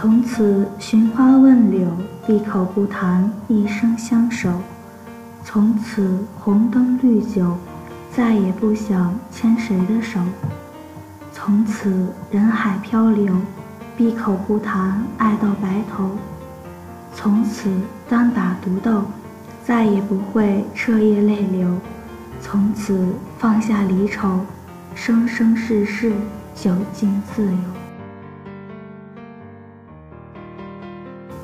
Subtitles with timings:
[0.00, 1.86] 从此寻花问柳，
[2.26, 4.48] 闭口不谈一生相守；
[5.44, 7.54] 从此红灯绿酒，
[8.10, 10.18] 再也不想牵谁的手；
[11.34, 13.36] 从此人海漂流，
[13.94, 16.06] 闭口不谈爱到白头；
[17.14, 17.70] 从此
[18.08, 19.02] 单打独斗，
[19.66, 21.68] 再也不会彻夜泪流；
[22.40, 23.06] 从此
[23.36, 24.40] 放下离愁，
[24.94, 26.10] 生生世世
[26.54, 27.89] 酒尽自由。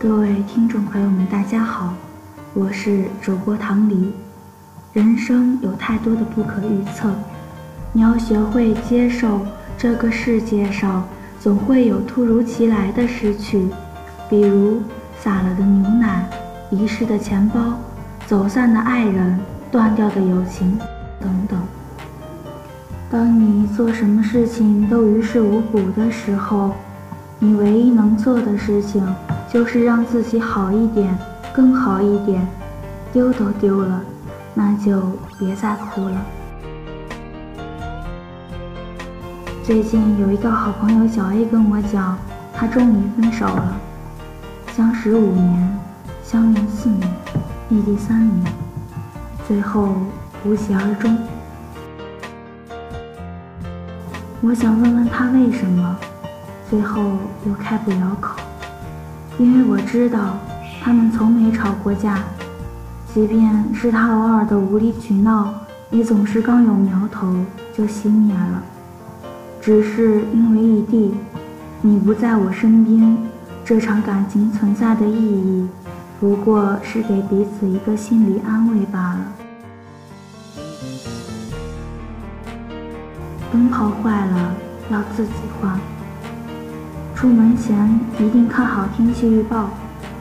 [0.00, 1.92] 各位听众朋友们，大家好，
[2.54, 4.12] 我是主播唐黎。
[4.92, 7.12] 人生有太多的不可预测，
[7.92, 9.40] 你要学会接受
[9.76, 11.02] 这个世界上
[11.40, 13.66] 总会有突如其来的失去，
[14.30, 14.80] 比如
[15.18, 16.24] 洒了的牛奶、
[16.70, 17.60] 遗失的钱包、
[18.24, 19.36] 走散的爱人、
[19.68, 20.78] 断掉的友情
[21.20, 21.60] 等等。
[23.10, 26.76] 当你做什么事情都于事无补的时候，
[27.40, 29.04] 你唯一能做的事情。
[29.52, 31.16] 就是让自己好一点，
[31.54, 32.46] 更好一点。
[33.10, 34.02] 丢都丢了，
[34.54, 35.00] 那就
[35.38, 36.16] 别再哭了。
[39.64, 42.18] 最近有一个好朋友小 A 跟我讲，
[42.54, 43.76] 他终于分手了。
[44.76, 45.78] 相识五年，
[46.22, 47.10] 相恋四年，
[47.70, 48.52] 异地三年，
[49.46, 49.94] 最后
[50.44, 51.16] 无疾而终。
[54.42, 55.96] 我想问问他为什么，
[56.68, 57.02] 最后
[57.46, 58.36] 又开不了口。
[59.38, 60.36] 因为我知道，
[60.82, 62.18] 他们从没吵过架，
[63.14, 65.54] 即便是他偶尔的无理取闹，
[65.90, 67.32] 也总是刚有苗头
[67.72, 68.62] 就熄灭了。
[69.60, 71.14] 只是因为异地，
[71.82, 73.16] 你不在我身边，
[73.64, 75.68] 这场感情存在的意义，
[76.18, 79.20] 不过是给彼此一个心理安慰罢了。
[83.52, 84.52] 灯泡坏了，
[84.90, 85.78] 要自己换。
[87.18, 89.70] 出门前一定看好天气预报，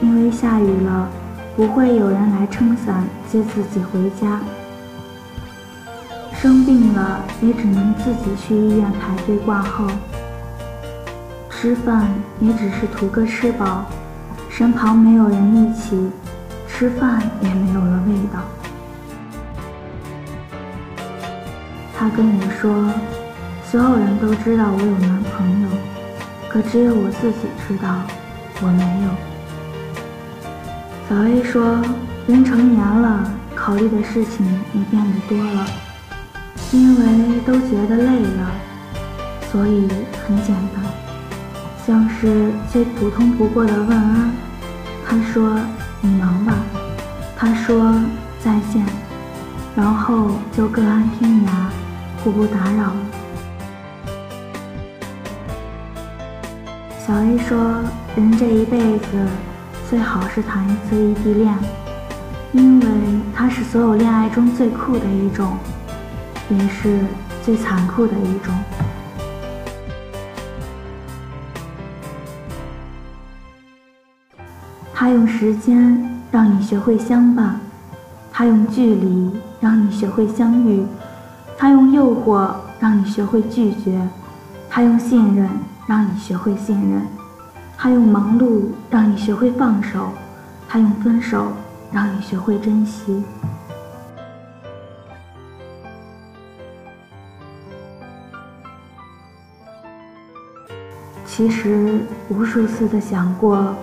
[0.00, 1.06] 因为下雨了，
[1.54, 4.40] 不会有人来撑伞接自己回家。
[6.32, 9.86] 生病了也只能自己去医院排队挂号。
[11.50, 12.08] 吃饭
[12.40, 13.84] 也只是图个吃饱，
[14.48, 16.10] 身旁没有人一起，
[16.66, 18.40] 吃饭也没有了味道。
[21.94, 22.90] 他跟我说，
[23.62, 25.68] 所有人都知道我有男朋友。
[26.48, 28.02] 可只有我自己知道，
[28.62, 29.10] 我没有。
[31.08, 31.82] 小 A 说
[32.26, 35.66] ：“人成年了，考虑的事情也变得多了，
[36.72, 38.50] 因为都觉得累了，
[39.50, 39.88] 所以
[40.26, 40.82] 很简单，
[41.86, 44.30] 像是最普通不过的问安。
[45.06, 45.58] 他说
[46.00, 46.54] ：‘你忙吧。’
[47.36, 47.94] 他说
[48.40, 48.84] ：‘再见。’
[49.76, 51.50] 然后就各安天涯，
[52.22, 52.92] 互不打扰
[57.08, 57.56] 小 A 说
[58.16, 59.26] ：“人这一辈子
[59.88, 61.56] 最好是谈一次异地恋，
[62.52, 62.86] 因为
[63.34, 65.56] 它是所有恋爱中最酷的一种，
[66.50, 67.00] 也是
[67.42, 68.54] 最残酷的一种。
[74.92, 77.58] 他用时间让你学会相伴，
[78.30, 79.30] 他用距离
[79.60, 80.84] 让你学会相遇，
[81.56, 83.98] 他用诱惑让你学会拒绝，
[84.68, 85.48] 他用信任。”
[85.88, 87.00] 让你学会信任，
[87.74, 90.10] 他用忙碌让你学会放手，
[90.68, 91.50] 他用分手
[91.90, 93.24] 让你学会珍惜。
[101.24, 103.74] 其实无数次的想过，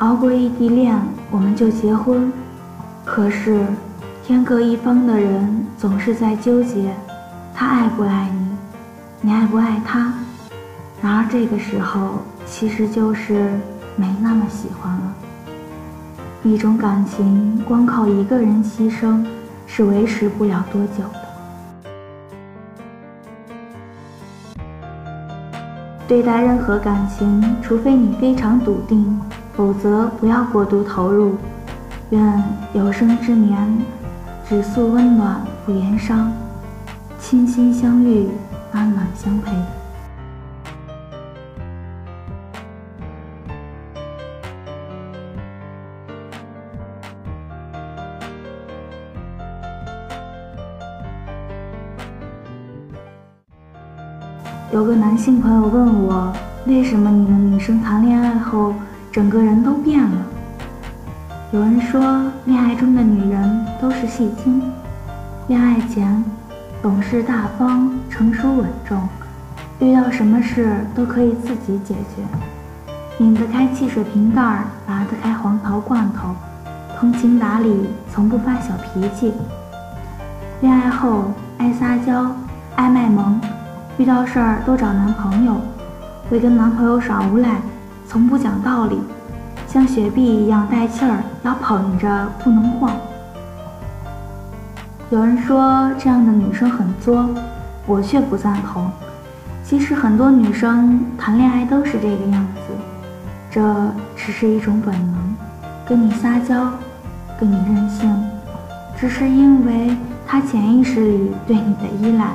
[0.00, 0.94] 熬过异地恋
[1.30, 2.30] 我们就结婚，
[3.06, 3.66] 可是
[4.22, 6.94] 天各一方的人总是在纠结，
[7.54, 8.56] 他爱不爱你，
[9.22, 10.12] 你爱不爱他。
[11.04, 13.60] 然而这个时候，其实就是
[13.94, 15.14] 没那么喜欢了。
[16.42, 19.22] 一种感情，光靠一个人牺牲，
[19.66, 21.20] 是维持不了多久的。
[26.08, 29.20] 对待任何感情，除非你非常笃定，
[29.54, 31.34] 否则不要过度投入。
[32.08, 32.42] 愿
[32.72, 33.76] 有生之年，
[34.48, 36.32] 只诉温暖不言伤，
[37.20, 38.30] 倾心相遇，
[38.72, 39.52] 安暖相陪。
[54.72, 56.32] 有个男性朋友问我，
[56.66, 58.74] 为什么你们女生谈恋爱后
[59.12, 60.16] 整个人都变了？
[61.52, 62.00] 有人说，
[62.46, 64.62] 恋爱中的女人都是戏精，
[65.46, 66.24] 恋爱前
[66.82, 69.06] 懂事大方、成熟稳重，
[69.78, 72.22] 遇到什么事都可以自己解决，
[73.18, 76.34] 拧得开汽水瓶盖儿，拔得开黄桃罐头，
[76.98, 79.32] 通情达理，从不发小脾气。
[80.60, 81.26] 恋爱后
[81.58, 82.26] 爱撒娇，
[82.74, 83.40] 爱卖萌，
[83.96, 85.54] 遇到事儿都找男朋友，
[86.28, 87.60] 会跟男朋友耍无赖，
[88.08, 88.98] 从不讲道理，
[89.68, 92.90] 像雪碧一样带气儿，要捧着不能晃。
[95.10, 97.28] 有人说这样的女生很作，
[97.86, 98.90] 我却不赞同。
[99.62, 102.74] 其实很多女生谈恋爱都是这个样子，
[103.48, 103.62] 这
[104.16, 105.36] 只是一种本能，
[105.86, 106.68] 跟你撒娇，
[107.38, 108.12] 跟你任性，
[108.98, 109.96] 只是因为
[110.26, 112.26] 她潜意识里对你的依赖。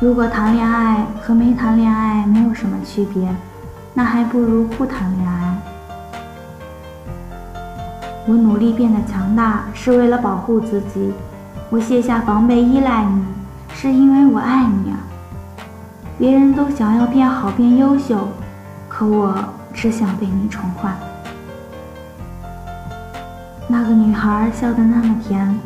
[0.00, 3.34] 如果谈恋爱和没谈恋爱没有什么区别，
[3.92, 5.56] 那还不如不谈恋爱。
[8.24, 11.12] 我努力变得强大，是为了保护自己。
[11.68, 13.24] 我卸下防备依赖你，
[13.74, 14.98] 是因为我爱你啊！
[16.16, 18.28] 别人都想要变好变优秀，
[18.88, 19.34] 可我
[19.74, 20.92] 只想被你宠坏。
[23.66, 25.58] 那个女孩笑得那么甜，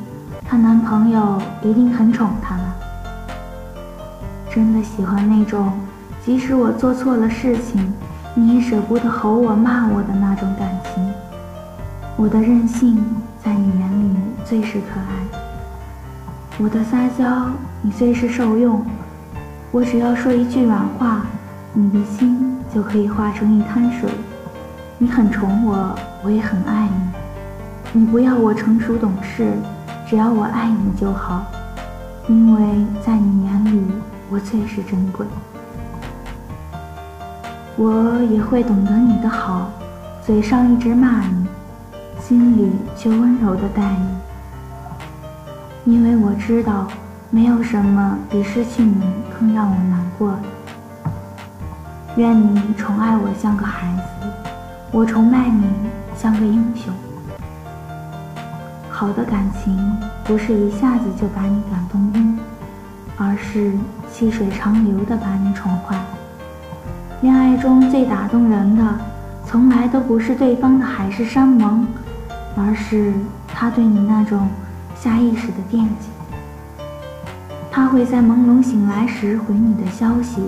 [0.49, 2.72] 她男朋友一定很宠她吧？
[4.55, 5.73] 真的喜欢那种，
[6.23, 7.91] 即使我做错了事情，
[8.35, 11.11] 你也舍不得吼我骂我的那种感情。
[12.19, 13.03] 我的任性
[13.43, 14.15] 在你眼里
[14.45, 15.39] 最是可爱。
[16.59, 17.47] 我的撒娇，
[17.81, 18.85] 你最是受用。
[19.71, 21.23] 我只要说一句软话，
[21.73, 24.11] 你的心就可以化成一滩水。
[24.99, 28.01] 你很宠我，我也很爱你。
[28.01, 29.51] 你不要我成熟懂事，
[30.07, 31.43] 只要我爱你就好。
[32.29, 33.83] 因为在你眼里，
[34.33, 35.27] 我最是珍贵。
[37.77, 39.71] 我也会懂得你的好，
[40.25, 41.47] 嘴上一直骂你，
[42.19, 44.09] 心里却温柔的待你。
[45.93, 46.87] 因为我知道，
[47.29, 49.03] 没有什么比失去你
[49.39, 50.45] 更让我难过的。
[52.17, 54.03] 愿你宠爱我像个孩子，
[54.91, 55.67] 我崇拜你
[56.17, 56.91] 像个英雄。
[58.89, 59.77] 好的感情
[60.25, 62.39] 不是一下子就把你感动晕，
[63.23, 63.73] 而是
[64.11, 65.97] 细水长流的把你宠坏。
[67.21, 68.83] 恋爱中最打动人的，
[69.47, 71.87] 从来都不是对方的海誓山盟，
[72.57, 73.13] 而是
[73.47, 74.49] 他对你那种。
[74.95, 76.11] 下意识的惦记，
[77.73, 80.41] 他会在朦胧醒来时回你的消息，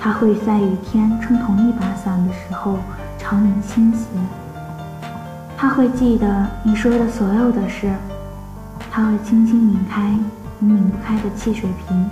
[0.00, 2.78] 他会在雨天撑同一把伞的时候
[3.18, 4.06] 朝你倾斜，
[5.56, 7.92] 他会记得你说的所有的事，
[8.92, 10.16] 他会轻轻拧开
[10.62, 12.10] 你拧不开的汽水瓶，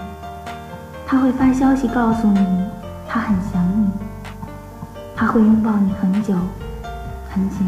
[1.06, 2.65] 他会发消息告诉你
[3.06, 3.91] 他很想你，
[5.15, 6.35] 他会拥抱你很久
[7.29, 7.59] 很紧，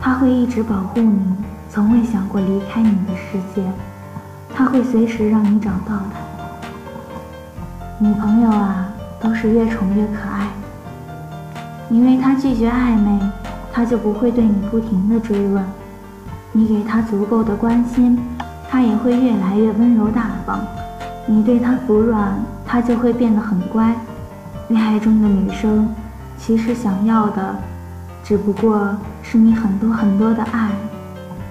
[0.00, 1.20] 他会一直保护你。
[1.68, 3.62] 从未想过离开你的世界，
[4.54, 6.18] 他会随时让你找到他。
[7.98, 8.88] 女朋友啊，
[9.20, 10.48] 都是越宠越可爱。
[11.88, 13.20] 你为他拒绝暧昧，
[13.70, 15.62] 他就不会对你不停的追问。
[16.52, 18.18] 你给他足够的关心，
[18.72, 20.58] 他也会越来越温柔大方。
[21.26, 22.32] 你对他服软，
[22.64, 23.94] 他就会变得很乖。
[24.68, 25.86] 恋爱中的女生，
[26.38, 27.54] 其实想要的，
[28.24, 30.70] 只不过是你很多很多的爱。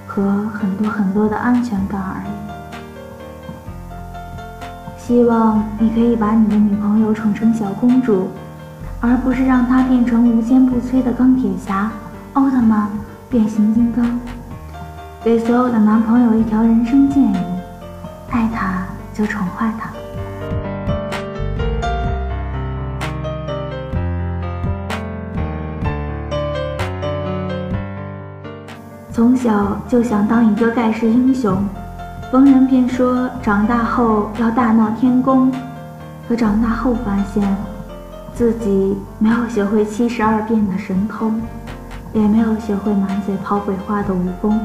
[0.07, 2.29] 和很多很多的安全感而已。
[4.97, 8.27] 希望你可以把你的女朋友宠成小公主，
[8.99, 11.91] 而不是让她变成无坚不摧的钢铁侠、
[12.33, 12.89] 奥特曼、
[13.29, 14.19] 变形金刚。
[15.23, 17.37] 给所有的男朋友一条人生建议：
[18.31, 19.91] 爱他就宠坏他。
[29.11, 31.63] 从小就想当一个盖世英雄，
[32.31, 35.51] 逢人便说长大后要大闹天宫。
[36.27, 37.55] 可长大后发现，
[38.33, 41.39] 自己没有学会七十二变的神通，
[42.11, 44.59] 也没有学会满嘴跑鬼话的武功。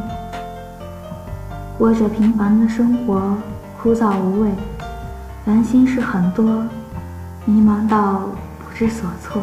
[1.79, 3.37] 过着平凡的生活，
[3.81, 4.51] 枯燥无味，
[5.45, 6.65] 烦心事很多，
[7.45, 9.43] 迷茫到不知所措。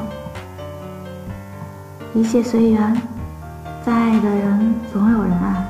[2.14, 3.02] 一切随缘。
[3.86, 5.66] 再爱的人，总有人爱。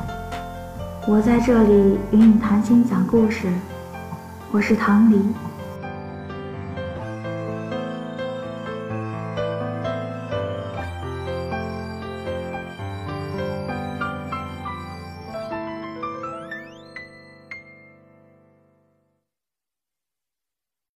[1.08, 3.52] 我在这里与你谈心讲故事，
[4.52, 5.20] 我是唐离。